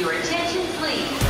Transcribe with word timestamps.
Your 0.00 0.12
attention, 0.12 0.62
please. 0.78 1.20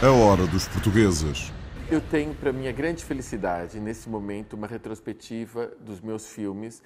A 0.00 0.10
hora 0.12 0.46
dos 0.46 0.68
portugueses. 0.68 1.52
Eu 1.90 2.00
tenho, 2.00 2.32
para 2.36 2.52
minha 2.52 2.70
grande 2.70 3.04
felicidade, 3.04 3.80
nesse 3.80 4.08
momento, 4.08 4.52
uma 4.52 4.68
retrospectiva 4.68 5.72
dos 5.80 6.00
meus 6.00 6.28
filmes 6.28 6.80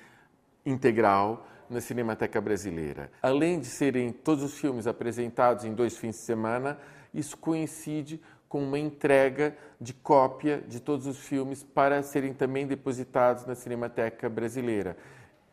integral 0.64 1.46
na 1.68 1.82
Cinemateca 1.82 2.40
Brasileira. 2.40 3.12
Além 3.20 3.60
de 3.60 3.66
serem 3.66 4.12
todos 4.12 4.42
os 4.42 4.54
filmes 4.54 4.86
apresentados 4.86 5.66
em 5.66 5.74
dois 5.74 5.98
fins 5.98 6.14
de 6.14 6.22
semana, 6.22 6.78
isso 7.12 7.36
coincide 7.36 8.18
com 8.50 8.60
uma 8.64 8.80
entrega 8.80 9.56
de 9.80 9.94
cópia 9.94 10.60
de 10.66 10.80
todos 10.80 11.06
os 11.06 11.18
filmes 11.18 11.62
para 11.62 12.02
serem 12.02 12.34
também 12.34 12.66
depositados 12.66 13.46
na 13.46 13.54
Cinemateca 13.54 14.28
Brasileira. 14.28 14.96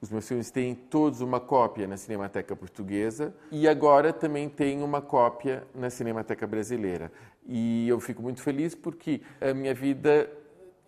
Os 0.02 0.10
meus 0.10 0.28
filmes 0.28 0.50
têm 0.50 0.74
todos 0.74 1.22
uma 1.22 1.40
cópia 1.40 1.86
na 1.86 1.96
Cinemateca 1.96 2.56
Portuguesa 2.56 3.36
e 3.52 3.68
agora 3.68 4.12
também 4.12 4.50
tem 4.50 4.82
uma 4.82 5.00
cópia 5.00 5.64
na 5.76 5.92
Cinemateca 5.92 6.48
Brasileira. 6.48 7.12
E 7.46 7.88
eu 7.88 8.00
fico 8.00 8.24
muito 8.24 8.42
feliz 8.42 8.74
porque 8.74 9.22
a 9.40 9.54
minha 9.54 9.76
vida 9.76 10.28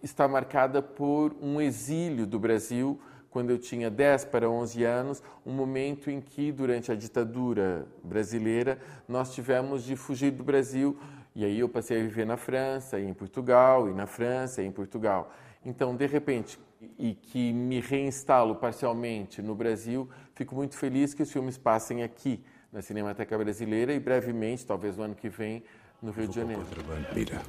está 0.02 0.28
marcada 0.28 0.82
por 0.82 1.36
um 1.40 1.62
exílio 1.62 2.26
do 2.26 2.40
Brasil 2.40 3.00
quando 3.30 3.52
eu 3.52 3.58
tinha 3.58 3.90
10 3.90 4.26
para 4.26 4.50
11 4.50 4.84
anos, 4.84 5.24
um 5.46 5.54
momento 5.54 6.10
em 6.10 6.20
que, 6.20 6.52
durante 6.52 6.92
a 6.92 6.96
ditadura 6.96 7.88
brasileira, 8.04 8.80
nós 9.08 9.34
tivemos 9.34 9.84
de 9.84 9.96
fugir 9.96 10.32
do 10.32 10.44
Brasil. 10.44 10.98
E 11.36 11.46
aí 11.46 11.60
eu 11.60 11.70
passei 11.70 12.00
a 12.00 12.04
viver 12.04 12.26
na 12.26 12.38
França, 12.38 13.00
e 13.00 13.08
em 13.08 13.14
Portugal, 13.14 13.90
e 13.90 13.94
na 13.94 14.08
França, 14.08 14.62
e 14.62 14.66
em 14.66 14.72
Portugal. 14.72 15.32
Então, 15.64 15.96
de 15.96 16.08
repente, 16.08 16.60
e 16.98 17.14
que 17.14 17.54
me 17.54 17.80
reinstalo 17.80 18.56
parcialmente 18.56 19.42
no 19.42 19.54
Brasil, 19.54 20.10
fico 20.34 20.56
muito 20.56 20.76
feliz 20.76 21.14
que 21.14 21.22
os 21.22 21.32
filmes 21.32 21.58
passem 21.58 22.02
aqui, 22.04 22.44
na 22.72 22.82
Cinemateca 22.82 23.38
Brasileira, 23.38 23.94
e 23.94 24.00
brevemente, 24.00 24.66
talvez 24.66 24.98
no 24.98 25.04
ano 25.04 25.16
que 25.16 25.30
vem, 25.30 25.64
no 26.02 26.12
Rio 26.12 26.28
de 26.28 26.36
Janeiro. 26.36 26.64
Mira. 27.14 27.42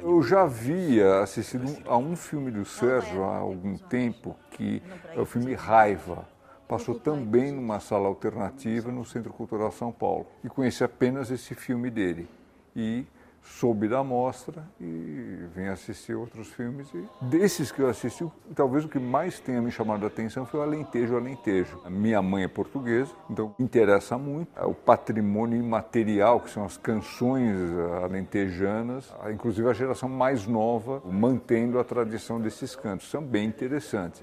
Eu 0.00 0.22
já 0.22 0.42
havia 0.42 1.20
assistido 1.20 1.66
a 1.86 1.96
um 1.96 2.16
filme 2.16 2.50
do 2.50 2.64
Sérgio 2.64 3.22
há 3.24 3.36
algum 3.36 3.76
tempo, 3.76 4.34
que 4.60 4.82
é 5.16 5.18
o 5.18 5.24
filme 5.24 5.54
Raiva. 5.54 6.28
Passou 6.68 6.94
também 6.94 7.50
numa 7.50 7.80
sala 7.80 8.06
alternativa 8.06 8.92
no 8.92 9.06
Centro 9.06 9.32
Cultural 9.32 9.72
São 9.72 9.90
Paulo. 9.90 10.26
E 10.44 10.50
conheci 10.50 10.84
apenas 10.84 11.30
esse 11.30 11.54
filme 11.54 11.90
dele. 11.90 12.28
E 12.76 13.06
soube 13.42 13.88
da 13.88 14.04
mostra 14.04 14.62
e 14.78 15.29
vim 15.54 15.66
assistir 15.66 16.14
outros 16.14 16.48
filmes. 16.48 16.88
E 16.94 17.04
desses 17.22 17.70
que 17.70 17.80
eu 17.80 17.88
assisti, 17.88 18.26
talvez 18.54 18.84
o 18.84 18.88
que 18.88 18.98
mais 18.98 19.40
tenha 19.40 19.60
me 19.60 19.70
chamado 19.70 20.04
a 20.04 20.06
atenção 20.06 20.46
foi 20.46 20.60
o 20.60 20.62
Alentejo 20.62 21.16
Alentejo. 21.16 21.80
A 21.84 21.90
minha 21.90 22.22
mãe 22.22 22.44
é 22.44 22.48
portuguesa, 22.48 23.12
então 23.28 23.54
interessa 23.58 24.16
muito 24.16 24.48
o 24.64 24.74
patrimônio 24.74 25.58
imaterial, 25.58 26.40
que 26.40 26.50
são 26.50 26.64
as 26.64 26.76
canções 26.76 27.56
alentejanas, 28.02 29.12
inclusive 29.32 29.68
a 29.68 29.72
geração 29.72 30.08
mais 30.08 30.46
nova, 30.46 31.02
mantendo 31.04 31.78
a 31.78 31.84
tradição 31.84 32.40
desses 32.40 32.74
cantos. 32.74 33.10
São 33.10 33.22
bem 33.22 33.46
interessantes. 33.46 34.22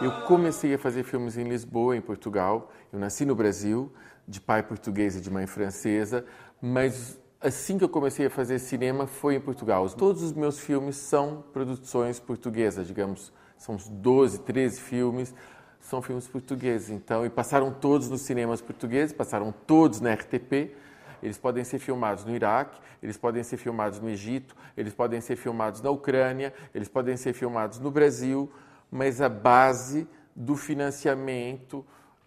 Eu 0.00 0.10
comecei 0.26 0.74
a 0.74 0.78
fazer 0.78 1.04
filmes 1.04 1.36
em 1.36 1.44
Lisboa, 1.44 1.96
em 1.96 2.00
Portugal. 2.00 2.72
Eu 2.92 2.98
nasci 2.98 3.24
no 3.24 3.34
Brasil, 3.34 3.92
de 4.26 4.40
pai 4.40 4.62
português 4.62 5.16
e 5.16 5.20
de 5.20 5.30
mãe 5.30 5.46
francesa, 5.46 6.24
mas 6.60 7.20
assim 7.42 7.76
que 7.76 7.84
eu 7.84 7.88
comecei 7.88 8.26
a 8.26 8.30
fazer 8.30 8.58
cinema 8.58 9.06
foi 9.06 9.34
em 9.34 9.40
Portugal. 9.40 9.88
Todos 9.90 10.22
os 10.22 10.32
meus 10.32 10.60
filmes 10.60 10.96
são 10.96 11.44
produções 11.52 12.20
portuguesas, 12.20 12.86
digamos, 12.86 13.32
são 13.58 13.74
uns 13.74 13.88
12, 13.88 14.40
13 14.40 14.80
filmes, 14.80 15.34
são 15.80 16.00
filmes 16.00 16.28
portugueses. 16.28 16.90
Então, 16.90 17.26
e 17.26 17.30
passaram 17.30 17.72
todos 17.72 18.08
nos 18.08 18.22
cinemas 18.22 18.60
portugueses, 18.60 19.12
passaram 19.12 19.52
todos 19.66 20.00
na 20.00 20.12
RTP. 20.14 20.74
Eles 21.22 21.38
podem 21.38 21.64
ser 21.64 21.78
filmados 21.78 22.24
no 22.24 22.34
Iraque, 22.34 22.80
eles 23.02 23.16
podem 23.16 23.42
ser 23.42 23.56
filmados 23.56 24.00
no 24.00 24.08
Egito, 24.08 24.56
eles 24.76 24.92
podem 24.92 25.20
ser 25.20 25.36
filmados 25.36 25.80
na 25.80 25.90
Ucrânia, 25.90 26.52
eles 26.74 26.88
podem 26.88 27.16
ser 27.16 27.32
filmados 27.32 27.78
no 27.78 27.90
Brasil, 27.90 28.50
mas 28.90 29.20
a 29.20 29.28
base 29.28 30.08
do 30.34 30.56
financiamento 30.56 31.84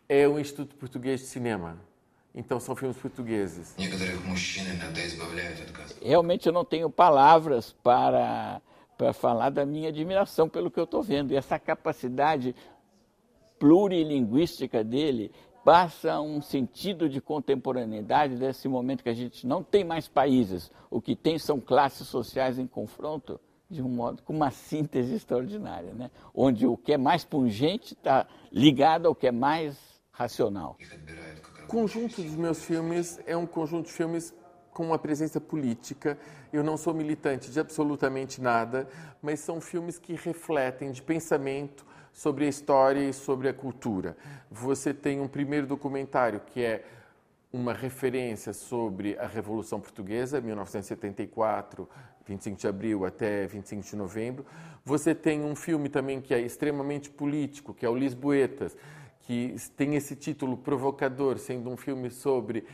é 0.08 0.28
o 0.28 0.40
Instituto 0.40 0.76
Português 0.76 1.22
de 1.22 1.26
Cinema. 1.26 1.78
Então 2.36 2.60
são 2.60 2.76
filmes 2.76 2.98
portugueses. 2.98 3.74
Realmente 6.04 6.48
eu 6.48 6.54
não 6.54 6.66
tenho 6.66 6.90
palavras 6.90 7.72
para, 7.82 8.62
para 8.98 9.14
falar 9.14 9.50
da 9.50 9.66
minha 9.66 9.88
admiração 9.88 10.50
pelo 10.50 10.70
que 10.70 10.78
eu 10.78 10.84
estou 10.84 11.02
vendo. 11.02 11.32
E 11.32 11.38
essa 11.38 11.58
capacidade 11.58 12.54
plurilinguística 13.58 14.84
dele 14.84 15.32
passa 15.64 16.20
um 16.20 16.42
sentido 16.42 17.08
de 17.08 17.22
contemporaneidade 17.22 18.36
desse 18.36 18.68
momento 18.68 19.02
que 19.02 19.10
a 19.10 19.16
gente 19.16 19.48
não 19.48 19.64
tem 19.64 19.86
mais 19.86 20.08
países. 20.08 20.70
O 20.92 21.02
que 21.02 21.16
tem 21.16 21.40
são 21.40 21.60
classes 21.60 22.08
sociais 22.08 22.60
em 22.60 22.68
confronto 22.68 23.40
de 23.70 23.82
um 23.82 23.90
modo 23.90 24.22
com 24.22 24.34
uma 24.34 24.52
síntese 24.52 25.16
extraordinária, 25.16 25.94
né? 25.94 26.12
onde 26.36 26.68
o 26.68 26.78
que 26.78 26.94
é 26.94 26.98
mais 26.98 27.24
pungente 27.24 27.94
está 27.94 28.28
ligado 28.52 29.08
ao 29.08 29.16
que 29.16 29.26
é 29.26 29.32
mais 29.32 29.76
racional. 30.12 30.78
Conjunto 31.68 32.22
dos 32.22 32.36
meus 32.36 32.64
filmes 32.64 33.20
é 33.26 33.36
um 33.36 33.48
conjunto 33.48 33.88
de 33.88 33.94
filmes 33.94 34.32
com 34.72 34.86
uma 34.86 35.00
presença 35.00 35.42
política. 35.42 36.18
Eu 36.54 36.64
não 36.64 36.78
sou 36.78 36.94
militante 36.94 37.50
de 37.50 37.60
absolutamente 37.60 38.40
nada, 38.40 38.88
mas 39.20 39.40
são 39.40 39.60
filmes 39.60 39.98
que 39.98 40.14
refletem 40.14 40.92
de 40.92 41.02
pensamento 41.02 41.84
sobre 42.14 42.46
a 42.46 42.48
história 42.48 43.00
e 43.00 43.12
sobre 43.12 43.50
a 43.50 43.54
cultura. 43.54 44.16
Você 44.52 44.94
tem 44.94 45.20
um 45.20 45.28
primeiro 45.28 45.66
documentário 45.66 46.40
que 46.40 46.64
é 46.64 46.86
uma 47.52 47.74
referência 47.74 48.54
sobre 48.54 49.18
a 49.18 49.26
Revolução 49.26 49.80
Portuguesa, 49.80 50.40
1974, 50.40 51.90
25 52.28 52.58
de 52.58 52.68
abril 52.68 53.06
até 53.06 53.48
25 53.48 53.82
de 53.82 53.96
novembro. 53.96 54.46
Você 54.84 55.16
tem 55.16 55.44
um 55.44 55.56
filme 55.56 55.90
também 55.90 56.22
que 56.22 56.34
é 56.34 56.40
extremamente 56.40 57.10
político, 57.10 57.74
que 57.74 57.86
é 57.86 57.90
o 57.90 57.96
Lisboetas, 57.96 58.78
que 59.26 59.56
tem 59.76 59.96
esse 59.96 60.16
título 60.16 60.56
provocador, 60.56 61.38
sendo 61.38 61.70
um 61.70 61.78
filme 61.78 62.10
sobre 62.10 62.66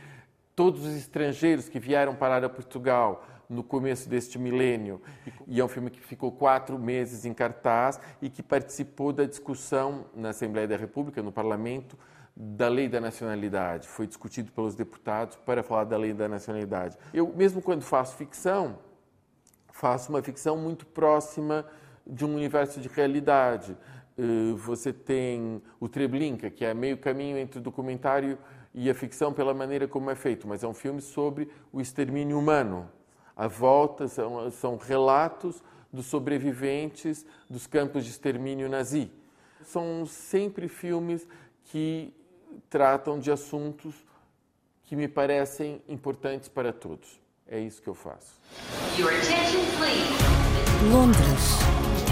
todos 0.54 0.84
os 0.84 0.94
estrangeiros 0.94 1.68
que 1.68 1.80
vieram 1.80 2.14
parar 2.14 2.44
a 2.44 2.48
Portugal 2.48 3.24
no 3.48 3.62
começo 3.62 4.08
deste 4.08 4.38
milênio. 4.38 5.00
E 5.46 5.60
é 5.60 5.64
um 5.64 5.68
filme 5.68 5.90
que 5.90 6.00
ficou 6.00 6.30
quatro 6.30 6.78
meses 6.78 7.24
em 7.24 7.32
cartaz 7.32 7.98
e 8.20 8.28
que 8.28 8.42
participou 8.42 9.12
da 9.12 9.24
discussão 9.24 10.06
na 10.14 10.30
Assembleia 10.30 10.68
da 10.68 10.76
República, 10.76 11.22
no 11.22 11.32
Parlamento, 11.32 11.98
da 12.34 12.68
lei 12.68 12.88
da 12.88 13.00
nacionalidade. 13.00 13.88
Foi 13.88 14.06
discutido 14.06 14.52
pelos 14.52 14.74
deputados 14.74 15.36
para 15.36 15.62
falar 15.62 15.84
da 15.84 15.96
lei 15.96 16.12
da 16.12 16.28
nacionalidade. 16.28 16.96
Eu, 17.12 17.32
mesmo 17.34 17.60
quando 17.62 17.82
faço 17.82 18.16
ficção, 18.16 18.78
faço 19.70 20.10
uma 20.10 20.22
ficção 20.22 20.56
muito 20.56 20.84
próxima 20.86 21.66
de 22.06 22.24
um 22.24 22.34
universo 22.34 22.80
de 22.80 22.88
realidade. 22.88 23.76
Eh, 24.18 24.52
você 24.56 24.92
tem 24.92 25.62
o 25.80 25.88
Treblinka, 25.88 26.50
que 26.50 26.64
é 26.64 26.74
meio 26.74 26.98
caminho 26.98 27.38
entre 27.38 27.58
o 27.58 27.62
documentário 27.62 28.38
e 28.74 28.88
a 28.88 28.94
ficção 28.94 29.32
pela 29.32 29.54
maneira 29.54 29.86
como 29.86 30.10
é 30.10 30.14
feito, 30.14 30.46
mas 30.46 30.62
é 30.62 30.68
um 30.68 30.74
filme 30.74 31.00
sobre 31.00 31.48
o 31.72 31.80
extermínio 31.80 32.38
humano. 32.38 32.88
A 33.36 33.46
volta 33.46 34.08
são, 34.08 34.50
são 34.50 34.76
relatos 34.76 35.62
dos 35.92 36.06
sobreviventes 36.06 37.26
dos 37.48 37.66
campos 37.66 38.04
de 38.04 38.10
extermínio 38.10 38.68
nazi. 38.68 39.10
São 39.62 40.06
sempre 40.06 40.68
filmes 40.68 41.26
que 41.64 42.14
tratam 42.68 43.18
de 43.18 43.30
assuntos 43.30 43.94
que 44.84 44.96
me 44.96 45.08
parecem 45.08 45.82
importantes 45.88 46.48
para 46.48 46.72
todos. 46.72 47.20
É 47.46 47.58
isso 47.58 47.80
que 47.80 47.88
eu 47.88 47.94
faço. 47.94 48.40
Londres. 50.90 52.11